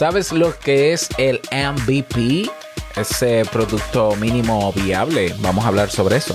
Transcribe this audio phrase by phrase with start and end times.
[0.00, 2.50] ¿Sabes lo que es el MVP?
[2.96, 5.34] Ese producto mínimo viable.
[5.40, 6.34] Vamos a hablar sobre eso.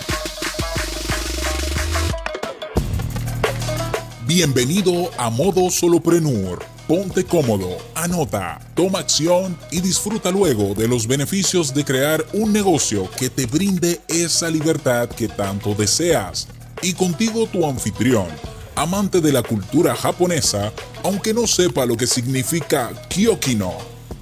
[4.27, 6.63] Bienvenido a Modo Soloprenur.
[6.87, 13.09] Ponte cómodo, anota, toma acción y disfruta luego de los beneficios de crear un negocio
[13.17, 16.47] que te brinde esa libertad que tanto deseas.
[16.83, 18.27] Y contigo tu anfitrión
[18.75, 20.73] amante de la cultura japonesa,
[21.03, 23.73] aunque no sepa lo que significa Kyokino,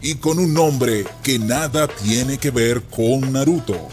[0.01, 3.87] y con un nombre que nada tiene que ver con Naruto.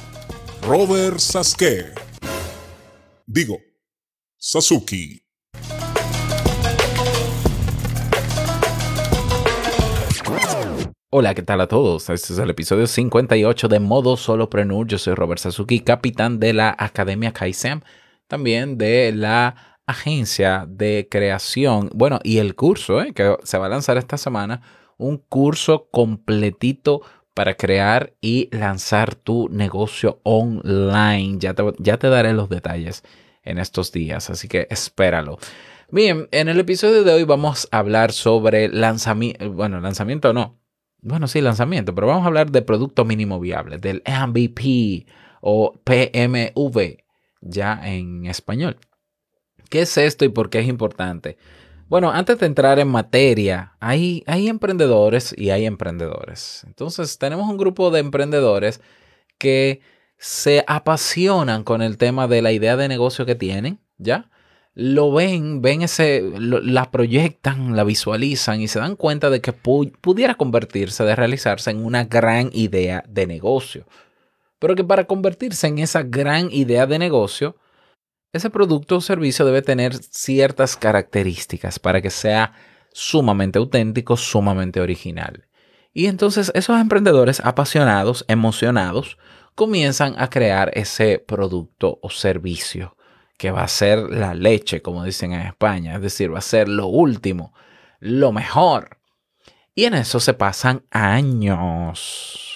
[0.63, 1.95] Robert Sasuke.
[3.27, 3.59] Digo,
[4.37, 5.23] Sasuke.
[11.13, 12.09] Hola, ¿qué tal a todos?
[12.11, 14.87] Este es el episodio 58 de Modo Solopreneur.
[14.87, 17.83] Yo soy Robert Sasuke, capitán de la Academia Kaizen,
[18.29, 23.13] también de la agencia de creación, bueno, y el curso ¿eh?
[23.13, 24.63] que se va a lanzar esta semana,
[24.97, 27.03] un curso completito
[27.35, 31.39] para crear y lanzar tu negocio online.
[31.39, 33.03] Ya te, daré los detalles
[33.43, 35.39] en estos días, así que espéralo.
[35.91, 40.61] Bien, en el episodio de hoy vamos a hablar sobre lanzamiento, bueno, lanzamiento no,
[41.03, 45.07] bueno, sí, lanzamiento, pero vamos a hablar de producto mínimo viable, del MVP
[45.41, 46.99] o PMV,
[47.41, 48.77] ya en español.
[49.71, 51.39] ¿Qué es esto y por qué es importante?
[51.89, 56.65] Bueno, antes de entrar en materia, hay, hay emprendedores y hay emprendedores.
[56.67, 58.81] Entonces, tenemos un grupo de emprendedores
[59.39, 59.81] que
[60.19, 64.29] se apasionan con el tema de la idea de negocio que tienen, ¿ya?
[64.75, 70.35] Lo ven, ven ese, la proyectan, la visualizan y se dan cuenta de que pudiera
[70.35, 73.87] convertirse, de realizarse en una gran idea de negocio.
[74.59, 77.57] Pero que para convertirse en esa gran idea de negocio,
[78.33, 82.53] ese producto o servicio debe tener ciertas características para que sea
[82.93, 85.47] sumamente auténtico, sumamente original.
[85.93, 89.19] Y entonces esos emprendedores apasionados, emocionados,
[89.55, 92.97] comienzan a crear ese producto o servicio
[93.37, 96.69] que va a ser la leche, como dicen en España, es decir, va a ser
[96.69, 97.55] lo último,
[97.99, 98.99] lo mejor.
[99.75, 102.50] Y en eso se pasan años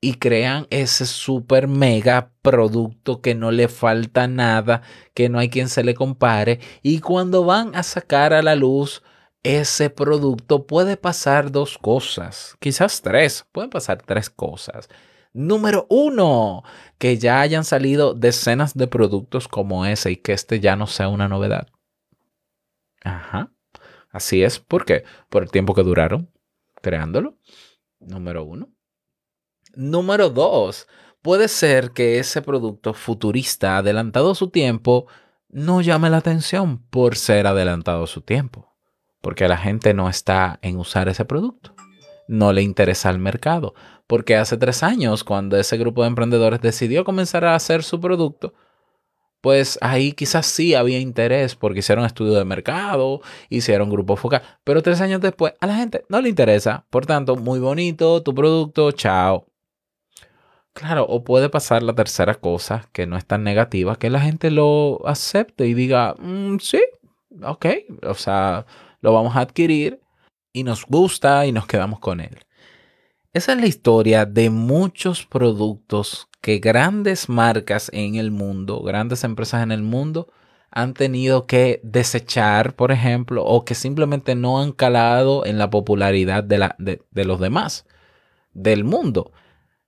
[0.00, 4.82] y crean ese super mega producto que no le falta nada,
[5.14, 6.60] que no hay quien se le compare.
[6.82, 9.02] Y cuando van a sacar a la luz
[9.42, 14.88] ese producto, puede pasar dos cosas, quizás tres, pueden pasar tres cosas.
[15.32, 16.62] Número uno,
[16.98, 21.08] que ya hayan salido decenas de productos como ese y que este ya no sea
[21.08, 21.68] una novedad.
[23.04, 23.52] Ajá.
[24.10, 24.58] Así es.
[24.60, 25.04] ¿Por qué?
[25.28, 26.30] Por el tiempo que duraron
[26.80, 27.38] creándolo.
[28.00, 28.75] Número uno.
[29.76, 30.88] Número dos,
[31.20, 35.06] puede ser que ese producto futurista adelantado su tiempo
[35.50, 38.74] no llame la atención por ser adelantado su tiempo,
[39.20, 41.74] porque la gente no está en usar ese producto,
[42.26, 43.74] no le interesa al mercado,
[44.06, 48.54] porque hace tres años cuando ese grupo de emprendedores decidió comenzar a hacer su producto,
[49.42, 53.20] pues ahí quizás sí había interés porque hicieron estudio de mercado,
[53.50, 56.86] hicieron grupo focal, pero tres años después a la gente no le interesa.
[56.88, 59.46] Por tanto, muy bonito tu producto, chao.
[60.76, 64.50] Claro, o puede pasar la tercera cosa, que no es tan negativa, que la gente
[64.50, 66.82] lo acepte y diga, mm, sí,
[67.42, 67.66] ok,
[68.02, 68.66] o sea,
[69.00, 70.02] lo vamos a adquirir
[70.52, 72.40] y nos gusta y nos quedamos con él.
[73.32, 79.62] Esa es la historia de muchos productos que grandes marcas en el mundo, grandes empresas
[79.62, 80.28] en el mundo,
[80.70, 86.44] han tenido que desechar, por ejemplo, o que simplemente no han calado en la popularidad
[86.44, 87.86] de, la, de, de los demás,
[88.52, 89.32] del mundo.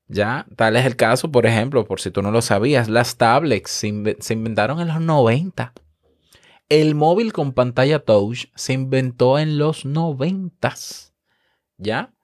[0.09, 3.71] Ya, tal es el caso, por ejemplo, por si tú no lo sabías, las tablets
[3.71, 3.89] se,
[4.33, 5.75] inventaron en los 90.
[6.71, 10.75] El móvil con pantalla touch se inventó en los 90.
[11.77, 12.15] ¿Ya?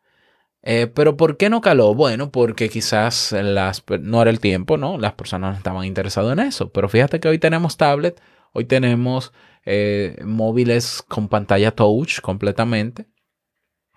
[0.63, 1.95] Eh, pero ¿por qué no caló?
[1.95, 4.97] Bueno, porque quizás las, no era el tiempo, ¿no?
[4.97, 6.71] Las personas no estaban interesadas en eso.
[6.73, 8.19] Pero fíjate que hoy tenemos tablet,
[8.53, 9.33] hoy tenemos
[9.67, 13.07] eh, móviles con pantalla touch completamente.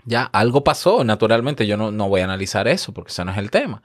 [0.08, 3.38] Ya, algo pasó, naturalmente, yo no, no voy a analizar eso porque ese no es
[3.38, 3.84] el tema.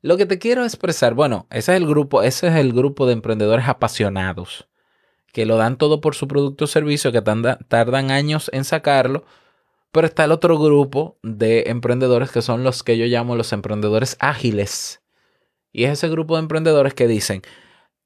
[0.00, 3.14] Lo que te quiero expresar, bueno, ese es el grupo, ese es el grupo de
[3.14, 4.68] emprendedores apasionados
[5.36, 9.26] que lo dan todo por su producto o servicio, que tardan años en sacarlo,
[9.92, 14.16] pero está el otro grupo de emprendedores que son los que yo llamo los emprendedores
[14.18, 15.02] ágiles.
[15.72, 17.42] Y es ese grupo de emprendedores que dicen,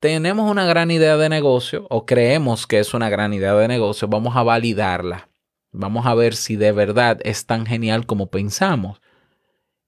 [0.01, 4.09] tenemos una gran idea de negocio o creemos que es una gran idea de negocio,
[4.09, 5.30] vamos a validarla.
[5.73, 9.01] Vamos a ver si de verdad es tan genial como pensamos.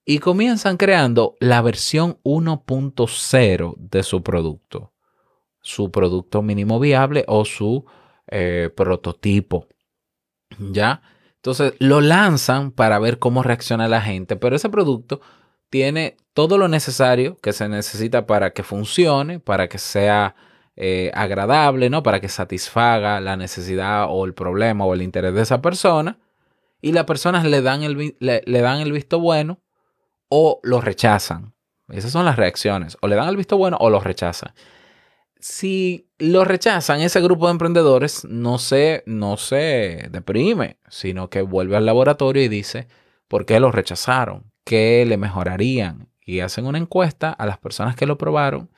[0.05, 4.91] Y comienzan creando la versión 1.0 de su producto.
[5.61, 7.85] Su producto mínimo viable o su
[8.27, 9.67] eh, prototipo.
[10.59, 11.01] ¿Ya?
[11.35, 15.19] Entonces lo lanzan para ver cómo reacciona la gente, pero ese producto
[15.69, 20.35] tiene todo lo necesario que se necesita para que funcione, para que sea
[20.75, 22.03] eh, agradable, ¿no?
[22.03, 26.19] Para que satisfaga la necesidad o el problema o el interés de esa persona.
[26.81, 29.61] Y las personas le dan el, le dan el visto bueno
[30.29, 31.53] o lo rechazan.
[31.89, 32.97] Esas son las reacciones.
[33.01, 34.53] O le dan el visto bueno o lo rechazan
[35.43, 41.75] si lo rechazan, ese grupo de emprendedores no se, no se deprime, sino que vuelve
[41.75, 42.87] al laboratorio y dice
[43.27, 46.07] por qué lo rechazaron, qué le mejorarían.
[46.25, 48.69] Y hacen una encuesta a las personas que lo probaron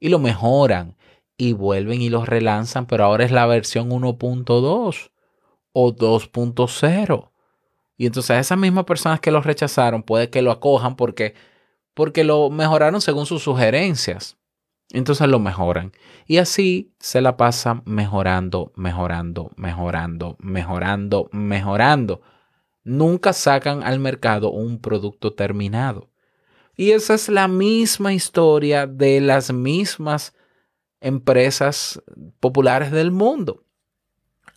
[0.00, 0.96] y lo mejoran
[1.36, 5.10] y vuelven y lo relanzan, pero ahora es la versión 1.2
[5.72, 7.30] o 2.0.
[7.98, 11.34] Y entonces a esas mismas personas que lo rechazaron puede que lo acojan porque,
[11.94, 14.36] porque lo mejoraron según sus sugerencias.
[14.90, 15.92] Entonces lo mejoran.
[16.26, 22.20] Y así se la pasan mejorando, mejorando, mejorando, mejorando, mejorando.
[22.84, 26.08] Nunca sacan al mercado un producto terminado.
[26.76, 30.34] Y esa es la misma historia de las mismas
[31.00, 32.02] empresas
[32.40, 33.62] populares del mundo.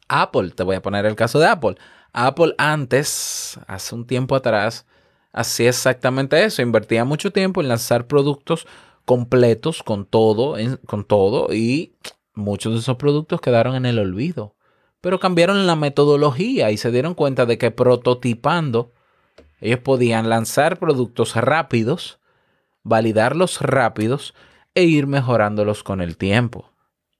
[0.07, 1.75] Apple, te voy a poner el caso de Apple.
[2.13, 4.85] Apple antes, hace un tiempo atrás,
[5.31, 6.61] hacía exactamente eso.
[6.61, 8.67] Invertía mucho tiempo en lanzar productos
[9.05, 10.55] completos con todo,
[10.85, 11.95] con todo y
[12.33, 14.55] muchos de esos productos quedaron en el olvido.
[15.01, 18.91] Pero cambiaron la metodología y se dieron cuenta de que prototipando
[19.61, 22.19] ellos podían lanzar productos rápidos,
[22.83, 24.33] validarlos rápidos
[24.79, 26.71] e ir mejorándolos con el tiempo.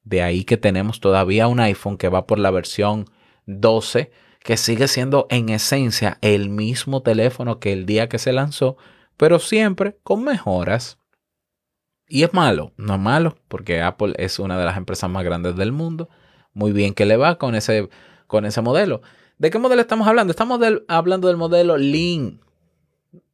[0.04, 3.06] De ahí que tenemos todavía un iPhone que va por la versión
[3.46, 8.78] 12, que sigue siendo en esencia el mismo teléfono que el día que se lanzó,
[9.18, 10.98] pero siempre con mejoras.
[12.08, 15.56] Y es malo, no es malo, porque Apple es una de las empresas más grandes
[15.58, 16.10] del mundo.
[16.54, 17.90] Muy bien que le va con ese,
[18.26, 19.02] con ese modelo.
[19.38, 20.32] ¿De qué modelo estamos hablando?
[20.32, 22.40] Estamos hablando del modelo Lean,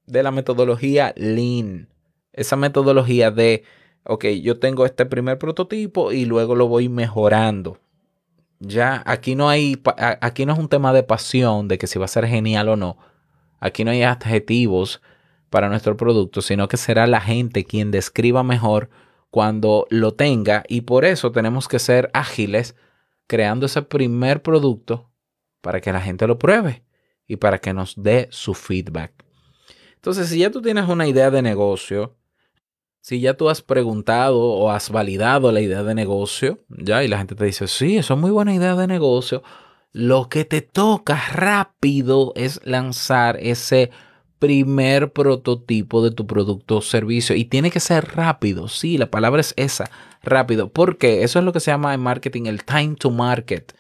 [0.08, 1.90] de la metodología Lean.
[2.34, 3.64] Esa metodología de,
[4.06, 7.80] ok, yo tengo este primer prototipo y luego lo voy mejorando.
[8.60, 9.82] Ya, aquí no hay,
[10.22, 12.76] aquí no es un tema de pasión, de que si va a ser genial o
[12.76, 12.98] no.
[13.60, 15.02] Aquí no hay adjetivos
[15.50, 18.90] para nuestro producto, sino que será la gente quien describa mejor
[19.30, 22.76] cuando lo tenga y por eso tenemos que ser ágiles
[23.28, 25.10] creando ese primer producto
[25.62, 26.84] para que la gente lo pruebe
[27.28, 29.12] y para que nos dé su feedback.
[29.96, 32.16] Entonces, si ya tú tienes una idea de negocio,
[33.06, 37.20] si ya tú has preguntado o has validado la idea de negocio, ya, y la
[37.20, 39.44] gente te dice, sí, eso es muy buena idea de negocio,
[39.92, 43.92] lo que te toca rápido es lanzar ese
[44.40, 48.68] primer prototipo de tu producto o servicio y tiene que ser rápido.
[48.68, 49.86] Sí, la palabra es esa,
[50.24, 53.76] rápido, porque eso es lo que se llama en marketing el time to market.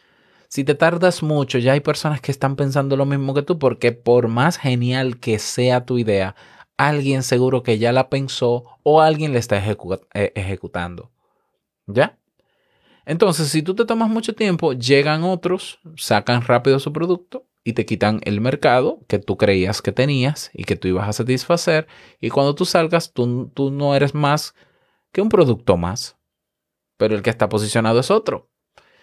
[0.50, 3.92] Si te tardas mucho, ya hay personas que están pensando lo mismo que tú, porque
[3.92, 6.36] por más genial que sea tu idea,
[6.77, 11.12] alguien seguro que ya la pensó o alguien la está eh, ejecutando.
[11.88, 12.18] ¿Ya?
[13.06, 17.86] Entonces, si tú te tomas mucho tiempo, llegan otros, sacan rápido su producto y te
[17.86, 21.88] quitan el mercado que tú creías que tenías y que tú ibas a satisfacer.
[22.19, 24.56] Y cuando tú salgas, tú, tú no eres más
[25.12, 26.18] que un producto más,
[26.98, 28.50] pero el que está posicionado es otro.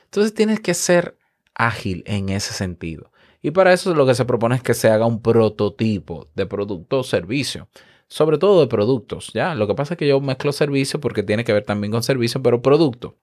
[0.05, 1.17] Entonces tienes que ser
[1.55, 3.11] ágil en ese sentido.
[3.41, 7.01] Y para eso lo que se propone es que se haga un prototipo de producto
[7.01, 7.69] o servicio.
[8.09, 9.55] Sobre todo de productos, ¿ya?
[9.55, 12.43] Lo que pasa es que yo mezclo servicio porque tiene que ver también con servicio,
[12.43, 13.17] pero producto,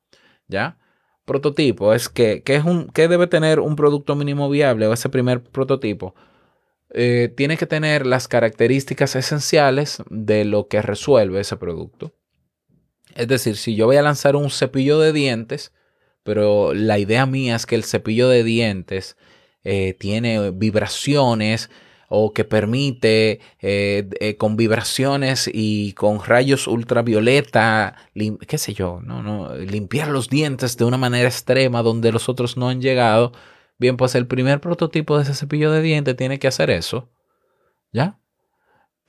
[0.47, 0.77] ¿ya?
[1.29, 5.43] prototipo es que, es un, que debe tener un producto mínimo viable o ese primer
[5.43, 6.15] prototipo.
[6.89, 12.15] Eh, tiene que tener las características esenciales de lo que resuelve ese producto.
[13.13, 15.71] Es decir, si yo voy a lanzar un cepillo de dientes,
[16.23, 19.17] pero la idea mía es que el cepillo de dientes
[19.63, 21.69] eh, tiene vibraciones,
[22.09, 27.95] o que permite eh, eh, con vibraciones y con rayos ultravioleta,
[28.47, 32.57] qué sé yo, no, no, limpiar los dientes de una manera extrema donde los otros
[32.57, 33.31] no han llegado.
[33.77, 37.09] Bien, pues el primer prototipo de ese cepillo de dientes tiene que hacer eso.
[37.93, 38.19] ¿Ya?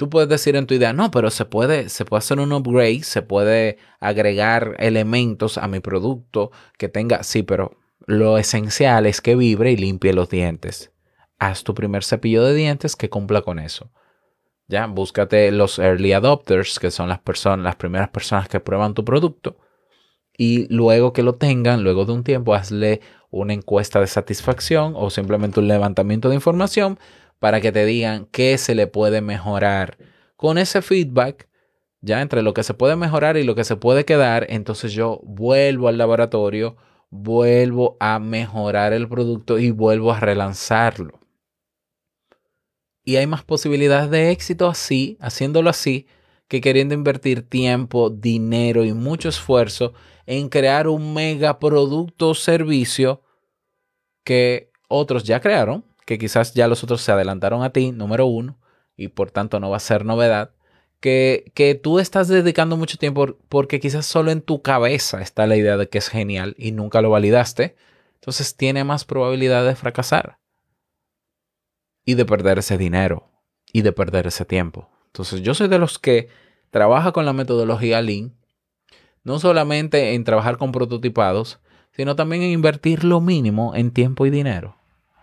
[0.01, 3.03] Tú puedes decir en tu idea, no, pero se puede, se puede hacer un upgrade,
[3.03, 7.77] se puede agregar elementos a mi producto que tenga, sí, pero
[8.07, 10.91] lo esencial es que vibre y limpie los dientes
[11.41, 13.91] haz tu primer cepillo de dientes que cumpla con eso.
[14.69, 19.05] Ya, búscate los early adopters, que son las personas, las primeras personas que prueban tu
[19.05, 19.57] producto.
[20.37, 25.11] Y luego que lo tengan, luego de un tiempo, hazle una encuesta de satisfacción o
[25.11, 27.01] simplemente un levantamiento de información
[27.41, 29.99] para que te digan qué se le puede mejorar.
[30.37, 31.49] Con ese feedback,
[32.01, 35.21] ya entre lo que se puede mejorar y lo que se puede quedar, entonces yo
[35.25, 36.77] vuelvo al laboratorio,
[37.11, 41.19] vuelvo a mejorar el producto y vuelvo a relanzarlo.
[43.05, 46.07] Y hay más posibilidades de éxito así, haciéndolo así,
[46.47, 49.95] que queriendo invertir tiempo, dinero y mucho esfuerzo
[50.27, 53.23] en crear un mega producto o servicio
[54.25, 58.59] que otros ya crearon, que quizás ya los otros se adelantaron a ti, número uno,
[58.97, 60.51] y por tanto no va a ser novedad,
[60.99, 65.57] que, que tú estás dedicando mucho tiempo porque quizás solo en tu cabeza está la
[65.57, 67.77] idea de que es genial y nunca lo validaste,
[68.15, 70.41] entonces tiene más probabilidad de fracasar
[72.05, 73.31] y de perder ese dinero
[73.73, 74.91] y de perder ese tiempo.
[75.07, 76.27] Entonces yo soy de los que
[76.71, 78.35] trabaja con la metodología Lean,
[79.23, 81.61] no solamente en trabajar con prototipados,
[81.93, 84.80] sino también en invertir lo mínimo en tiempo y dinero.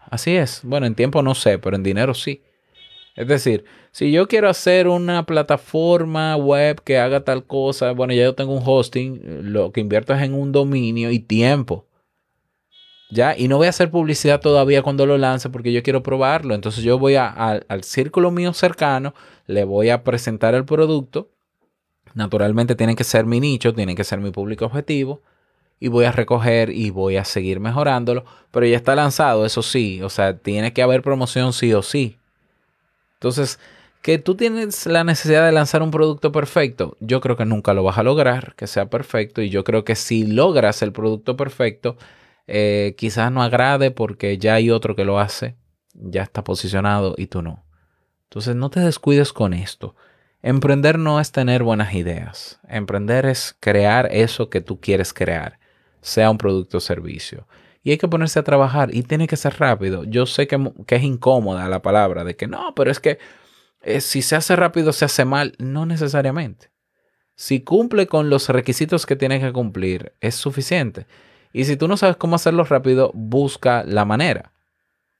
[0.09, 0.61] Así es.
[0.63, 2.41] Bueno, en tiempo no sé, pero en dinero sí.
[3.15, 8.23] Es decir, si yo quiero hacer una plataforma web que haga tal cosa, bueno, ya
[8.23, 11.87] yo tengo un hosting, lo que invierto es en un dominio y tiempo.
[13.09, 13.35] ¿Ya?
[13.37, 16.53] Y no voy a hacer publicidad todavía cuando lo lance porque yo quiero probarlo.
[16.53, 19.13] Entonces yo voy al círculo mío cercano,
[19.45, 21.31] le voy a presentar el producto.
[22.13, 25.21] Naturalmente tiene que ser mi nicho, tiene que ser mi público objetivo.
[25.79, 28.25] Y voy a recoger y voy a seguir mejorándolo.
[28.51, 30.01] Pero ya está lanzado, eso sí.
[30.01, 32.17] O sea, tiene que haber promoción sí o sí.
[33.15, 33.59] Entonces,
[34.01, 37.83] que tú tienes la necesidad de lanzar un producto perfecto, yo creo que nunca lo
[37.83, 39.41] vas a lograr, que sea perfecto.
[39.41, 41.97] Y yo creo que si logras el producto perfecto,
[42.47, 45.57] eh, quizás no agrade porque ya hay otro que lo hace,
[45.93, 47.65] ya está posicionado y tú no.
[48.29, 49.95] Entonces no te descuides con esto.
[50.41, 52.59] Emprender no es tener buenas ideas.
[52.67, 55.56] Emprender es crear eso que tú quieres crear,
[56.01, 57.47] sea un producto o servicio.
[57.83, 60.03] Y hay que ponerse a trabajar y tiene que ser rápido.
[60.03, 63.17] Yo sé que, es incómoda la palabra de que no, pero es que
[63.81, 65.53] eh, si se hace rápido se hace mal.
[65.57, 66.71] No necesariamente.
[67.35, 71.05] Si cumple con los requisitos que tiene que cumplir, es suficiente.
[71.53, 74.53] Y si tú no sabes cómo hacerlo rápido, busca la manera.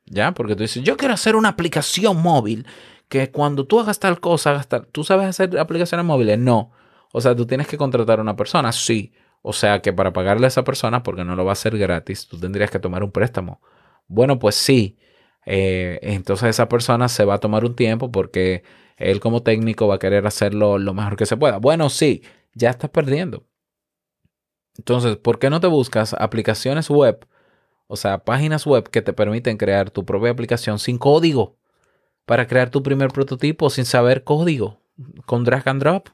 [0.06, 0.34] ¿Ya?
[0.34, 2.66] Porque tú dices, yo quiero hacer una aplicación móvil
[3.08, 4.88] que cuando tú hagas tal cosa, hagas tal...
[4.88, 6.40] ¿Tú sabes hacer aplicaciones móviles?
[6.40, 6.72] No.
[7.14, 9.14] O sea, tú tienes que contratar a una persona, sí.
[9.42, 12.28] O sea, que para pagarle a esa persona, porque no lo va a hacer gratis,
[12.28, 13.62] tú tendrías que tomar un préstamo.
[14.08, 14.98] Bueno, pues sí.
[15.46, 18.64] Eh, entonces esa persona se va a tomar un tiempo porque
[18.98, 21.58] él como técnico va a querer hacerlo lo mejor que se pueda.
[21.58, 23.46] Bueno, sí, ya estás perdiendo.
[24.78, 27.26] Entonces, ¿por qué no te buscas aplicaciones web?
[27.88, 31.58] O sea, páginas web que te permiten crear tu propia aplicación sin código.
[32.26, 34.82] Para crear tu primer prototipo sin saber código.
[35.26, 36.10] Con drag and drop.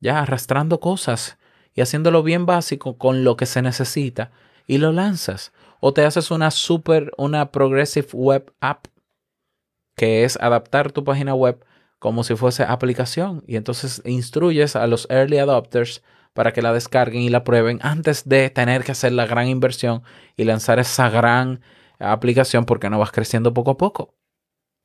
[0.00, 1.38] Ya arrastrando cosas
[1.74, 4.30] y haciéndolo bien básico con lo que se necesita
[4.66, 5.52] y lo lanzas.
[5.80, 8.86] O te haces una super, una progressive web app
[9.96, 11.64] que es adaptar tu página web
[11.98, 17.22] como si fuese aplicación y entonces instruyes a los early adopters para que la descarguen
[17.22, 20.02] y la prueben antes de tener que hacer la gran inversión
[20.36, 21.60] y lanzar esa gran
[21.98, 24.14] aplicación porque no vas creciendo poco a poco.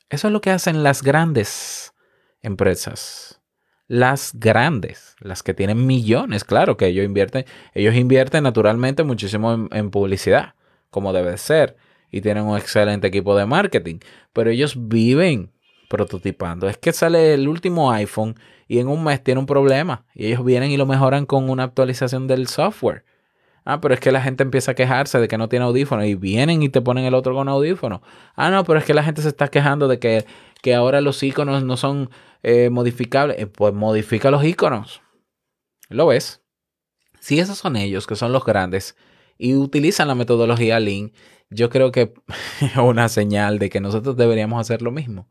[0.09, 1.93] Eso es lo que hacen las grandes
[2.41, 3.41] empresas.
[3.87, 9.69] Las grandes, las que tienen millones, claro que ellos invierten, ellos invierten naturalmente muchísimo en,
[9.71, 10.55] en publicidad,
[10.89, 11.75] como debe ser,
[12.11, 13.99] y tienen un excelente equipo de marketing,
[14.33, 15.51] pero ellos viven
[15.89, 16.67] prototipando.
[16.67, 18.35] Es que sale el último iPhone
[18.67, 21.63] y en un mes tiene un problema y ellos vienen y lo mejoran con una
[21.63, 23.03] actualización del software.
[23.65, 26.13] Ah, pero es que la gente empieza a quejarse de que no tiene audífono y
[26.13, 28.03] vienen y te ponen el otro con audífono.
[28.35, 30.25] Ah, no, pero es que la gente se está quejando de que,
[30.61, 32.11] que ahora los iconos no son
[32.43, 33.39] eh, modificables.
[33.39, 35.01] Eh, pues modifica los iconos.
[35.89, 36.43] ¿Lo ves?
[37.19, 38.95] Si esos son ellos, que son los grandes,
[39.37, 41.11] y utilizan la metodología Lean,
[41.49, 42.13] yo creo que
[42.61, 45.27] es una señal de que nosotros deberíamos hacer lo mismo.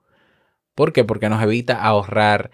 [0.74, 1.04] ¿Por qué?
[1.04, 2.50] Porque nos evita ahorrar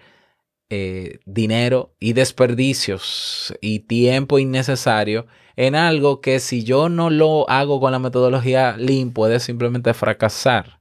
[0.69, 7.79] eh, dinero y desperdicios y tiempo innecesario en algo que si yo no lo hago
[7.79, 10.79] con la metodología Lean puede simplemente fracasar.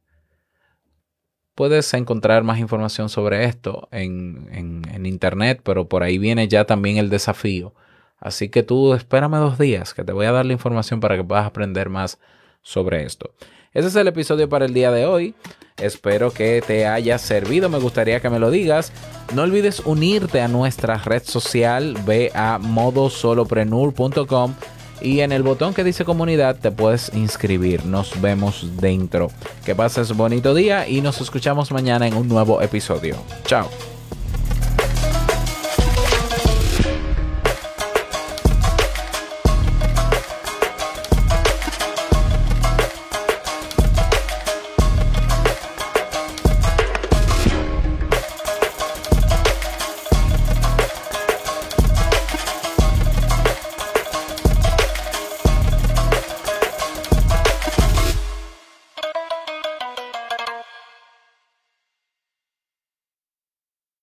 [1.55, 6.97] Puedes encontrar más información sobre esto en, en internet, pero por ahí viene ya también
[6.97, 7.75] el desafío.
[8.19, 11.25] Así que tú espérame dos días que te voy a dar la información para que
[11.25, 12.19] puedas aprender más
[12.63, 13.35] sobre esto.
[13.73, 15.35] Ese es el episodio para el día de hoy.
[15.77, 17.69] Espero que te haya servido.
[17.69, 18.93] Me gustaría que me lo digas.
[19.35, 21.97] No olvides unirte a nuestra red social.
[22.05, 24.55] Ve a modosoloprenur.com
[25.01, 27.87] y en el botón que dice comunidad te puedes inscribir.
[27.87, 29.31] Nos vemos dentro.
[29.65, 33.17] Que pases bonito día y nos escuchamos mañana en un nuevo episodio.
[33.45, 33.69] Chao.